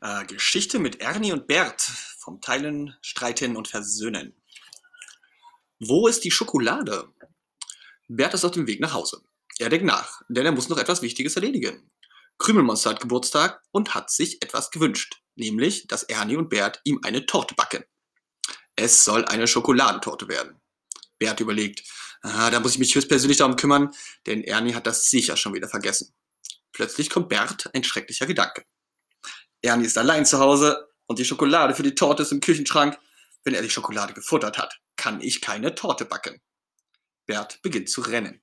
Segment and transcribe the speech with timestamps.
[0.00, 1.82] Äh, Geschichte mit Ernie und Bert
[2.18, 4.34] vom Teilen, Streiten und Versöhnen.
[5.80, 7.12] Wo ist die Schokolade?
[8.06, 9.22] Bert ist auf dem Weg nach Hause.
[9.58, 11.90] Er denkt nach, denn er muss noch etwas Wichtiges erledigen.
[12.38, 17.26] Krümelmonster hat Geburtstag und hat sich etwas gewünscht, nämlich, dass Ernie und Bert ihm eine
[17.26, 17.84] Torte backen.
[18.76, 20.60] Es soll eine Schokoladentorte werden.
[21.18, 21.82] Bert überlegt,
[22.22, 23.92] ah, da muss ich mich höchstpersönlich darum kümmern,
[24.26, 26.14] denn Ernie hat das sicher schon wieder vergessen.
[26.70, 28.64] Plötzlich kommt Bert ein schrecklicher Gedanke.
[29.62, 32.98] Ernie ist allein zu Hause und die Schokolade für die Torte ist im Küchenschrank.
[33.44, 36.40] Wenn er die Schokolade gefuttert hat, kann ich keine Torte backen.
[37.26, 38.42] Bert beginnt zu rennen.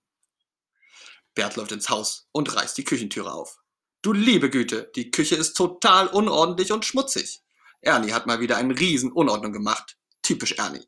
[1.34, 3.60] Bert läuft ins Haus und reißt die Küchentüre auf.
[4.02, 7.42] Du liebe Güte, die Küche ist total unordentlich und schmutzig.
[7.82, 9.98] Ernie hat mal wieder eine riesen Unordnung gemacht.
[10.22, 10.86] Typisch Ernie.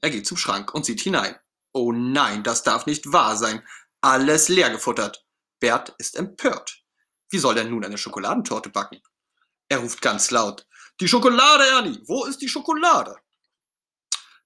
[0.00, 1.36] Er geht zum Schrank und sieht hinein.
[1.72, 3.66] Oh nein, das darf nicht wahr sein.
[4.00, 5.24] Alles leer gefuttert.
[5.60, 6.82] Bert ist empört.
[7.30, 9.00] Wie soll er nun eine Schokoladentorte backen?
[9.72, 10.66] Er ruft ganz laut.
[11.00, 11.98] Die Schokolade, Ernie!
[12.04, 13.16] Wo ist die Schokolade?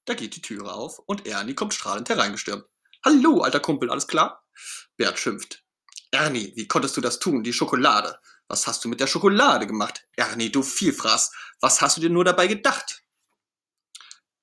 [0.05, 2.64] Da geht die Türe auf und Ernie kommt strahlend hereingestürmt.
[3.05, 4.46] Hallo, alter Kumpel, alles klar?
[4.96, 5.64] Bert schimpft.
[6.12, 8.20] Ernie, wie konntest du das tun, die Schokolade?
[8.46, 10.06] Was hast du mit der Schokolade gemacht?
[10.14, 13.02] Ernie, du Vielfraß, was hast du dir nur dabei gedacht?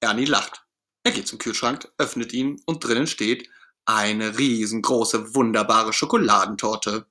[0.02, 0.64] Ernie lacht.
[1.04, 3.50] Er geht zum Kühlschrank, öffnet ihn und drinnen steht
[3.86, 7.06] eine riesengroße, wunderbare Schokoladentorte.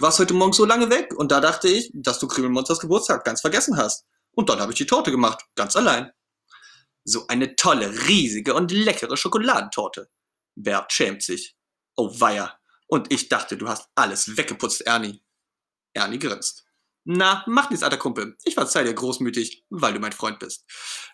[0.00, 3.22] Du warst heute Morgen so lange weg und da dachte ich, dass du Krümelmonsters Geburtstag
[3.22, 4.06] ganz vergessen hast.
[4.30, 6.10] Und dann habe ich die Torte gemacht, ganz allein.
[7.04, 10.08] So eine tolle, riesige und leckere Schokoladentorte.
[10.54, 11.54] Bert schämt sich.
[11.96, 12.58] Oh weia.
[12.86, 15.22] Und ich dachte, du hast alles weggeputzt, Ernie.
[15.92, 16.64] Ernie grinst.
[17.04, 18.38] Na, mach nichts, alter Kumpel.
[18.44, 20.64] Ich verzeih dir großmütig, weil du mein Freund bist.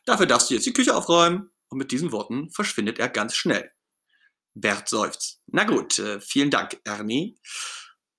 [0.05, 1.51] Dafür darfst du jetzt die Küche aufräumen.
[1.71, 3.69] Und mit diesen Worten verschwindet er ganz schnell.
[4.55, 5.41] Bert seufzt.
[5.49, 7.37] Na gut, äh, vielen Dank, Ernie.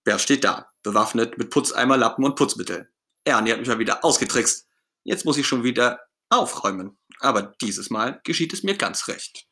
[0.07, 2.89] Bert steht da, bewaffnet mit Putzeimer, Lappen und Putzmittel.
[3.25, 4.65] Ernie hat mich mal wieder ausgetrickst.
[5.03, 6.97] Jetzt muss ich schon wieder aufräumen.
[7.19, 9.46] Aber dieses Mal geschieht es mir ganz recht.